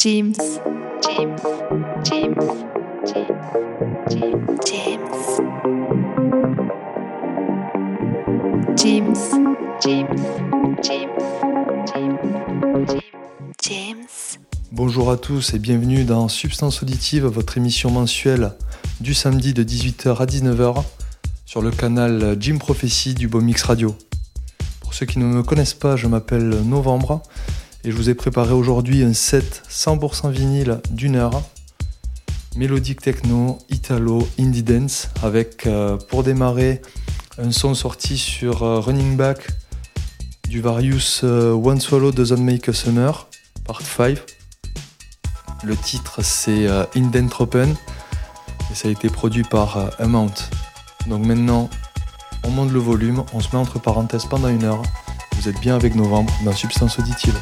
James. 0.00 0.32
James. 1.02 1.36
James. 2.04 2.36
James. 3.04 3.34
James. 4.06 4.78
James. 8.76 9.16
James. 9.82 10.16
James. 10.84 11.08
James. 13.64 14.06
Bonjour 14.70 15.10
à 15.10 15.16
tous 15.16 15.54
et 15.54 15.58
bienvenue 15.58 16.04
dans 16.04 16.28
Substance 16.28 16.80
Auditive, 16.84 17.24
votre 17.24 17.58
émission 17.58 17.90
mensuelle 17.90 18.52
du 19.00 19.14
samedi 19.14 19.52
de 19.52 19.64
18h 19.64 20.18
à 20.18 20.26
19h 20.26 20.84
sur 21.44 21.60
le 21.60 21.72
canal 21.72 22.36
Jim 22.38 22.58
Prophecy 22.58 23.14
du 23.14 23.26
Beau 23.26 23.40
Mix 23.40 23.64
Radio. 23.64 23.96
Pour 24.78 24.94
ceux 24.94 25.06
qui 25.06 25.18
ne 25.18 25.24
me 25.24 25.42
connaissent 25.42 25.74
pas, 25.74 25.96
je 25.96 26.06
m'appelle 26.06 26.50
Novembre 26.64 27.20
et 27.84 27.90
je 27.90 27.96
vous 27.96 28.10
ai 28.10 28.14
préparé 28.14 28.52
aujourd'hui 28.52 29.02
un 29.02 29.12
set 29.12 29.62
100% 29.70 30.30
vinyle 30.30 30.80
d'une 30.90 31.16
heure. 31.16 31.42
Mélodique 32.56 33.00
techno, 33.00 33.58
italo, 33.70 34.26
indie 34.38 34.62
dance, 34.62 35.10
avec 35.22 35.66
euh, 35.66 35.96
pour 35.96 36.24
démarrer 36.24 36.82
un 37.38 37.52
son 37.52 37.74
sorti 37.74 38.18
sur 38.18 38.62
euh, 38.62 38.80
Running 38.80 39.16
Back 39.16 39.46
du 40.48 40.60
Various 40.60 41.20
euh, 41.22 41.52
One 41.52 41.80
Swallow 41.80 42.10
Doesn't 42.10 42.42
Make 42.42 42.68
a 42.68 42.72
Summer, 42.72 43.28
part 43.64 43.82
5. 43.82 44.18
Le 45.64 45.76
titre 45.76 46.22
c'est 46.22 46.68
Indentropen 46.96 47.74
et 48.70 48.74
ça 48.74 48.88
a 48.88 48.90
été 48.90 49.08
produit 49.08 49.42
par 49.42 49.90
Amount. 49.98 50.34
Donc 51.08 51.26
maintenant, 51.26 51.68
on 52.44 52.50
monte 52.50 52.70
le 52.70 52.78
volume, 52.78 53.24
on 53.32 53.40
se 53.40 53.48
met 53.48 53.56
entre 53.56 53.80
parenthèses 53.80 54.24
pendant 54.24 54.48
une 54.48 54.62
heure. 54.64 54.82
Vous 55.36 55.48
êtes 55.48 55.60
bien 55.60 55.74
avec 55.74 55.94
Novembre 55.96 56.32
dans 56.44 56.52
Substance 56.52 56.98
Auditive. 56.98 57.34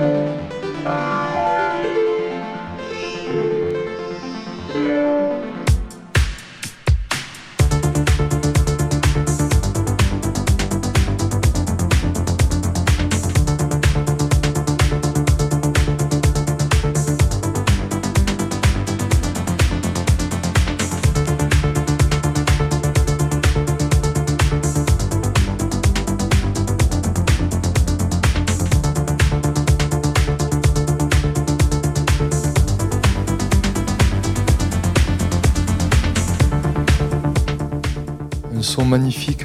Bye. 0.00 1.19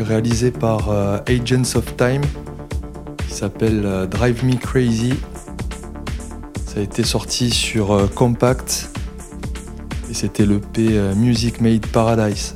Réalisé 0.05 0.51
par 0.51 0.89
euh, 0.89 1.17
Agents 1.27 1.75
of 1.75 1.97
Time 1.97 2.21
qui 3.27 3.33
s'appelle 3.33 3.81
euh, 3.85 4.05
Drive 4.05 4.45
Me 4.45 4.55
Crazy. 4.55 5.13
Ça 6.65 6.79
a 6.79 6.83
été 6.83 7.03
sorti 7.03 7.49
sur 7.49 7.91
euh, 7.91 8.07
Compact 8.07 8.89
et 10.09 10.13
c'était 10.13 10.45
le 10.45 10.59
P 10.59 10.99
Music 11.15 11.59
Made 11.59 11.85
Paradise. 11.87 12.55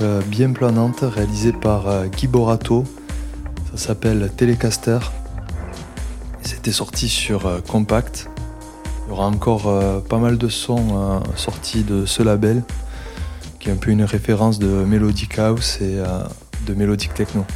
Euh, 0.00 0.22
bien 0.22 0.52
planante 0.52 1.00
réalisée 1.02 1.52
par 1.52 1.88
euh, 1.88 2.06
Guy 2.06 2.26
Borato. 2.26 2.84
Ça 3.70 3.76
s'appelle 3.76 4.30
Telecaster. 4.34 4.98
C'était 6.42 6.72
sorti 6.72 7.10
sur 7.10 7.46
euh, 7.46 7.60
Compact. 7.60 8.30
Il 9.04 9.10
y 9.10 9.12
aura 9.12 9.26
encore 9.26 9.70
pas 10.08 10.18
mal 10.18 10.36
de 10.36 10.48
sons 10.48 11.22
sortis 11.34 11.82
de 11.82 12.04
ce 12.04 12.22
label, 12.22 12.62
qui 13.58 13.70
est 13.70 13.72
un 13.72 13.76
peu 13.76 13.90
une 13.90 14.04
référence 14.04 14.58
de 14.58 14.66
Melodic 14.66 15.38
House 15.38 15.80
et 15.80 15.96
de 16.66 16.74
Melodic 16.74 17.14
Techno. 17.14 17.46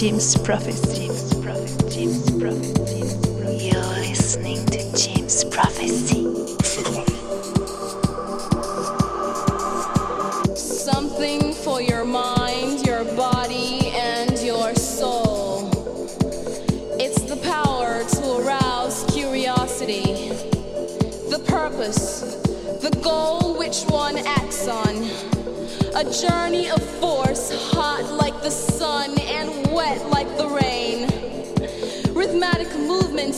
Prophecy. 0.00 0.38
Prophet, 0.44 0.74
Jim's 0.94 1.34
Prophet, 1.44 1.90
Jim's 1.90 2.30
Prophet. 2.40 2.78
You're 3.60 3.82
listening 4.00 4.64
to 4.68 4.96
Jim's 4.96 5.44
Prophecy. 5.44 6.24
Something 10.56 11.52
for 11.52 11.82
your 11.82 12.06
mind, 12.06 12.86
your 12.86 13.04
body, 13.14 13.88
and 13.88 14.40
your 14.40 14.74
soul. 14.74 15.68
It's 16.98 17.20
the 17.24 17.36
power 17.42 18.02
to 18.02 18.38
arouse 18.38 19.04
curiosity, 19.12 20.30
the 21.28 21.44
purpose, 21.46 22.20
the 22.80 22.98
goal 23.02 23.58
which 23.58 23.82
one 23.82 24.16
acts 24.16 24.66
on. 24.66 25.10
A 25.94 26.10
journey 26.10 26.70
of 26.70 26.89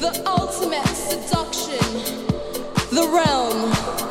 the 0.00 0.22
ultimate 0.26 0.86
seduction, 0.86 1.78
the 2.90 3.08
realm. 3.12 4.07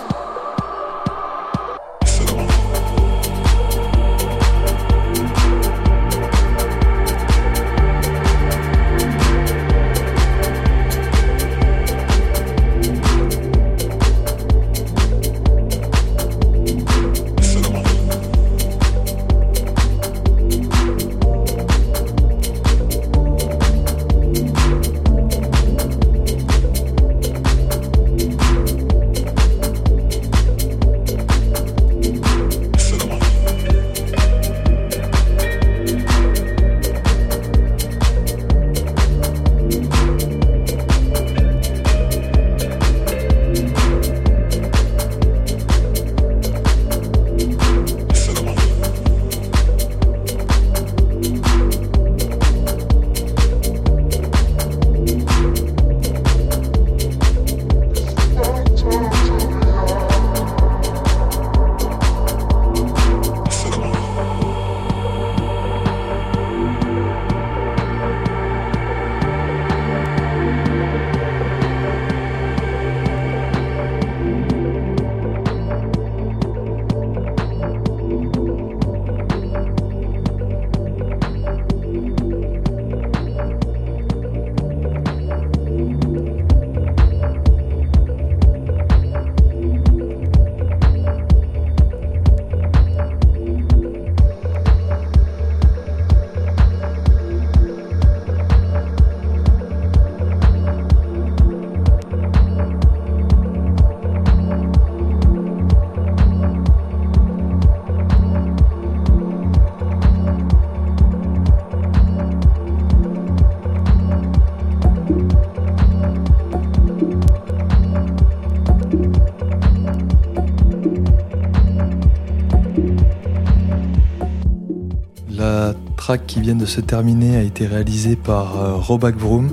Qui 126.16 126.40
vient 126.40 126.56
de 126.56 126.66
se 126.66 126.80
terminer 126.80 127.36
a 127.36 127.42
été 127.42 127.68
réalisée 127.68 128.16
par 128.16 128.58
euh, 128.58 128.76
Robak 128.76 129.18
Vroom. 129.18 129.50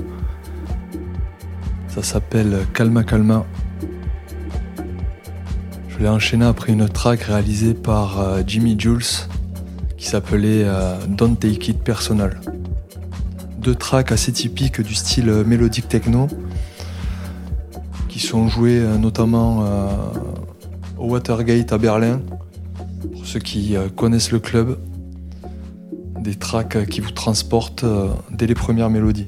Ça 1.89 2.01
s'appelle 2.01 2.59
Calma 2.73 3.03
Calma. 3.03 3.45
Je 5.89 5.99
l'ai 5.99 6.07
enchaîné 6.07 6.45
après 6.45 6.71
une 6.71 6.87
track 6.87 7.23
réalisée 7.23 7.73
par 7.73 8.21
euh, 8.21 8.41
Jimmy 8.47 8.79
Jules 8.79 9.27
qui 9.97 10.07
s'appelait 10.07 10.63
euh, 10.63 10.95
Don't 11.09 11.35
Take 11.35 11.71
It 11.71 11.83
Personal. 11.83 12.39
Deux 13.57 13.75
tracks 13.75 14.13
assez 14.13 14.31
typiques 14.31 14.79
du 14.79 14.95
style 14.95 15.29
mélodique 15.45 15.89
techno 15.89 16.27
qui 18.07 18.19
sont 18.21 18.47
joués 18.47 18.81
notamment 18.97 19.65
au 20.97 21.09
Watergate 21.09 21.73
à 21.73 21.77
Berlin. 21.77 22.21
Pour 23.11 23.25
ceux 23.25 23.39
qui 23.39 23.75
connaissent 23.95 24.31
le 24.31 24.39
club, 24.39 24.77
des 26.25 26.35
tracks 26.35 26.85
qui 26.89 26.99
vous 26.99 27.11
transportent 27.11 27.83
euh, 27.83 28.09
dès 28.31 28.47
les 28.47 28.55
premières 28.55 28.89
mélodies. 28.89 29.27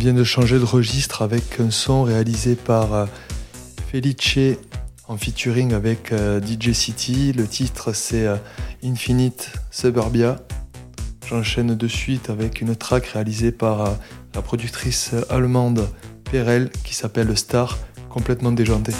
Vient 0.00 0.14
de 0.14 0.24
changer 0.24 0.58
de 0.58 0.64
registre 0.64 1.20
avec 1.20 1.60
un 1.60 1.70
son 1.70 2.04
réalisé 2.04 2.54
par 2.54 2.94
euh, 2.94 3.04
Felice 3.92 4.56
en 5.06 5.18
featuring 5.18 5.74
avec 5.74 6.12
euh, 6.12 6.40
DJ 6.40 6.72
City. 6.72 7.34
Le 7.34 7.46
titre 7.46 7.92
c'est 7.92 8.26
euh, 8.26 8.36
Infinite 8.82 9.52
Suburbia. 9.70 10.36
J'enchaîne 11.28 11.74
de 11.74 11.86
suite 11.86 12.30
avec 12.30 12.62
une 12.62 12.74
track 12.76 13.08
réalisée 13.08 13.52
par 13.52 13.94
la 14.34 14.40
productrice 14.40 15.10
allemande 15.28 15.86
Perel 16.32 16.70
qui 16.82 16.94
s'appelle 16.94 17.36
Star, 17.36 17.76
complètement 18.08 18.52
déjantée. 18.52 18.94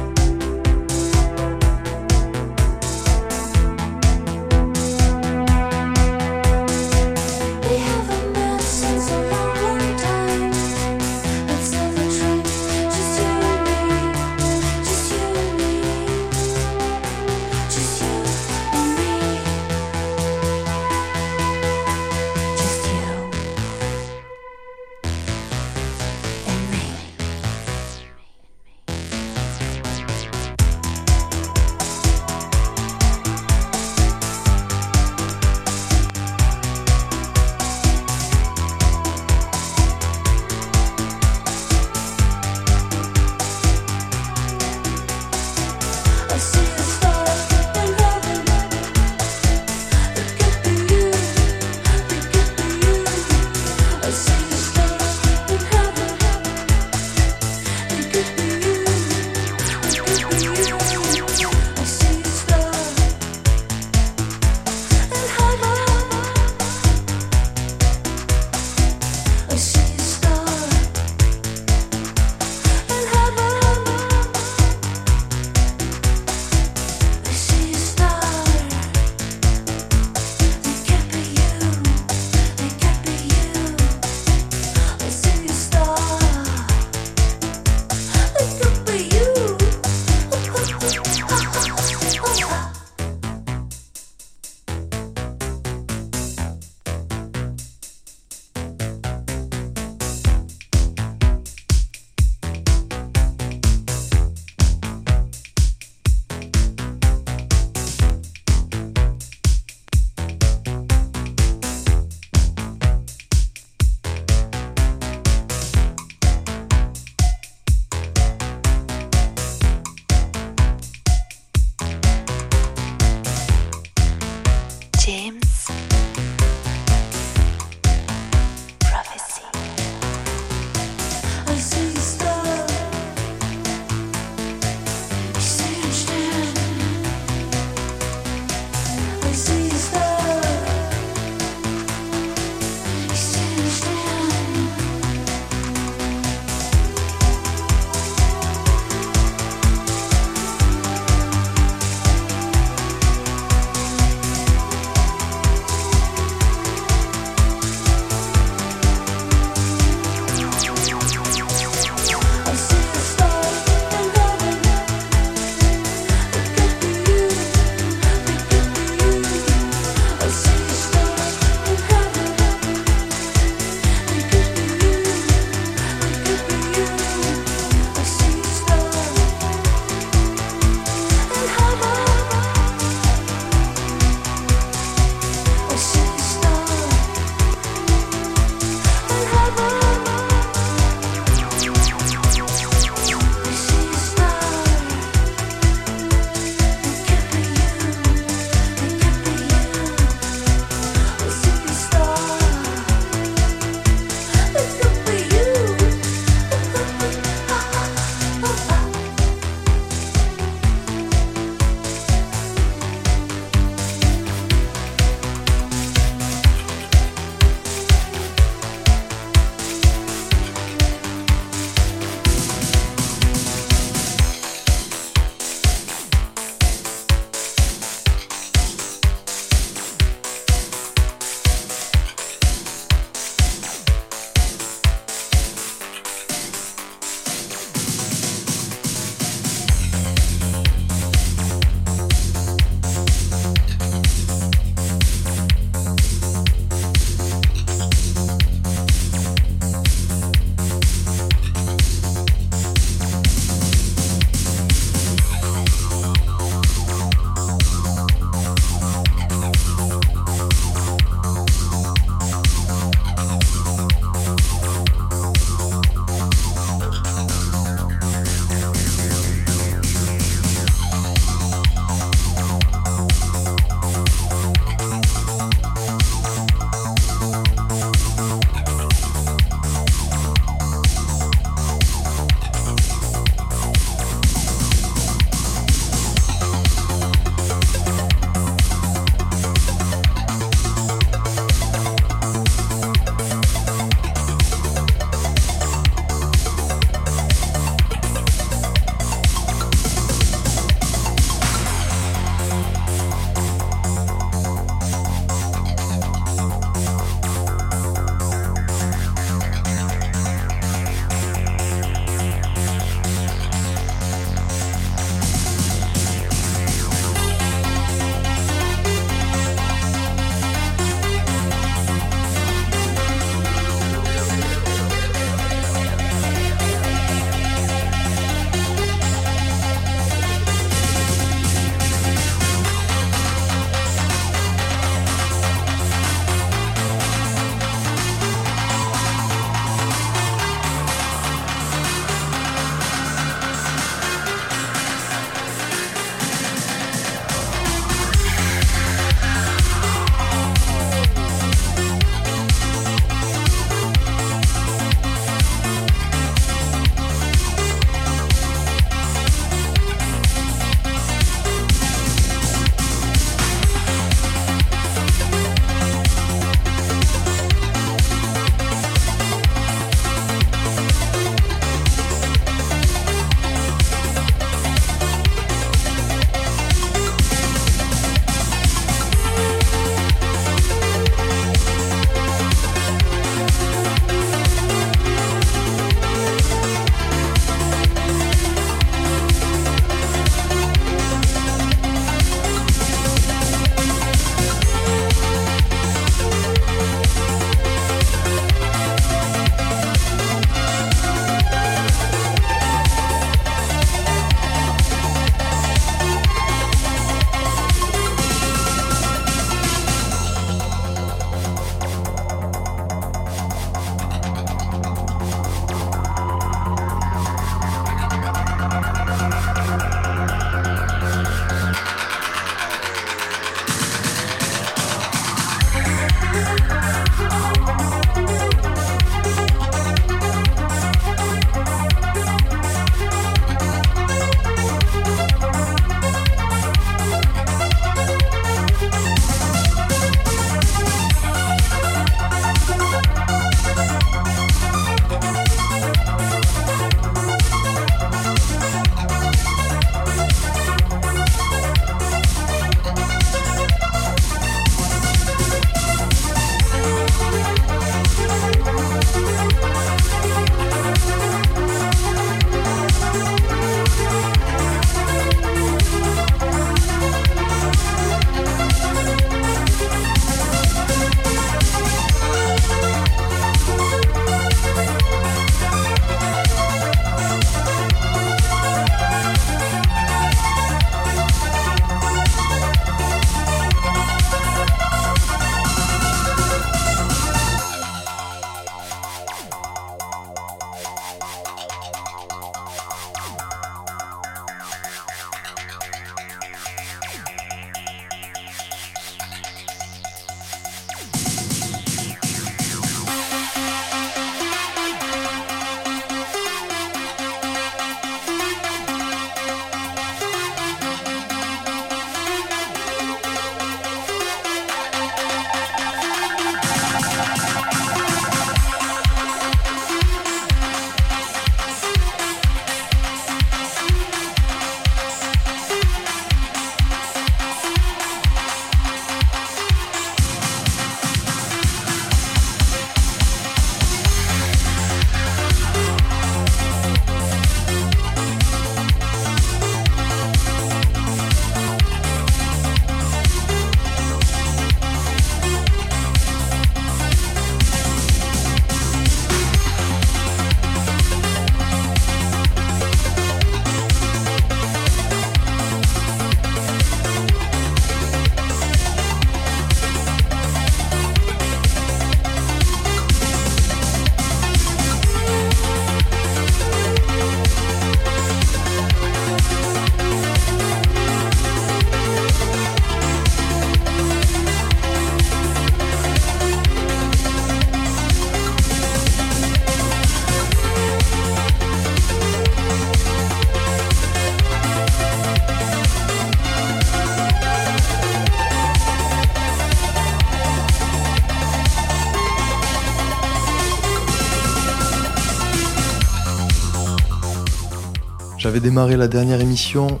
J'avais 598.50 598.58
démarré 598.58 598.96
la 598.96 599.06
dernière 599.06 599.40
émission 599.40 600.00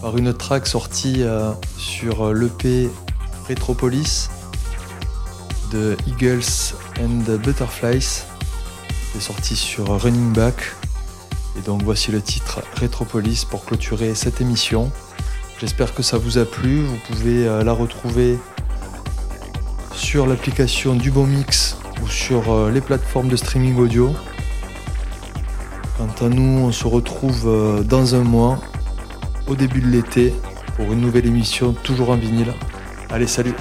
par 0.00 0.16
une 0.16 0.32
track 0.32 0.68
sortie 0.68 1.24
euh, 1.24 1.50
sur 1.76 2.32
l'EP 2.32 2.88
Retropolis 3.48 4.30
de 5.72 5.96
Eagles 6.06 6.76
and 7.00 7.38
Butterflies. 7.42 8.22
C'est 9.12 9.20
sorti 9.20 9.56
sur 9.56 10.00
Running 10.00 10.32
Back. 10.32 10.76
Et 11.58 11.62
donc 11.62 11.82
voici 11.82 12.12
le 12.12 12.22
titre 12.22 12.62
Retropolis 12.80 13.44
pour 13.44 13.64
clôturer 13.64 14.14
cette 14.14 14.40
émission. 14.40 14.92
J'espère 15.58 15.92
que 15.92 16.04
ça 16.04 16.18
vous 16.18 16.38
a 16.38 16.44
plu. 16.44 16.84
Vous 16.84 16.98
pouvez 17.08 17.48
euh, 17.48 17.64
la 17.64 17.72
retrouver 17.72 18.38
sur 19.92 20.28
l'application 20.28 20.94
du 20.94 21.10
Bon 21.10 21.26
Mix 21.26 21.76
ou 22.00 22.06
sur 22.06 22.52
euh, 22.52 22.70
les 22.70 22.80
plateformes 22.80 23.28
de 23.28 23.34
streaming 23.34 23.76
audio. 23.76 24.14
Quant 26.18 26.26
à 26.26 26.28
nous, 26.28 26.66
on 26.66 26.72
se 26.72 26.86
retrouve 26.86 27.44
euh, 27.46 27.82
dans 27.82 28.14
un 28.14 28.22
mois, 28.22 28.58
au 29.46 29.54
début 29.54 29.80
de 29.80 29.86
l'été, 29.86 30.34
pour 30.76 30.92
une 30.92 31.00
nouvelle 31.00 31.26
émission 31.26 31.72
toujours 31.72 32.10
en 32.10 32.16
vinyle. 32.16 32.52
Allez, 33.10 33.26
salut 33.26 33.54